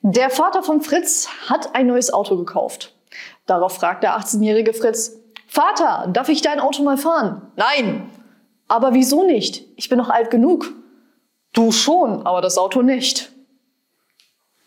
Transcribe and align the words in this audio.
Der 0.00 0.30
Vater 0.30 0.62
von 0.62 0.80
Fritz 0.80 1.28
hat 1.48 1.74
ein 1.74 1.86
neues 1.86 2.12
Auto 2.12 2.36
gekauft. 2.36 2.94
Darauf 3.46 3.74
fragt 3.74 4.02
der 4.04 4.18
18-jährige 4.18 4.72
Fritz, 4.72 5.16
Vater, 5.48 6.08
darf 6.12 6.28
ich 6.28 6.42
dein 6.42 6.60
Auto 6.60 6.82
mal 6.82 6.98
fahren? 6.98 7.50
Nein. 7.56 8.08
Aber 8.68 8.94
wieso 8.94 9.24
nicht? 9.24 9.64
Ich 9.76 9.88
bin 9.88 9.98
noch 9.98 10.10
alt 10.10 10.30
genug. 10.30 10.70
Du 11.54 11.72
schon, 11.72 12.26
aber 12.26 12.42
das 12.42 12.58
Auto 12.58 12.82
nicht. 12.82 13.32